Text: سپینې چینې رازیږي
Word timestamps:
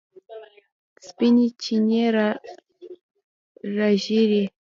سپینې 1.07 1.45
چینې 1.61 2.03
رازیږي 3.77 4.43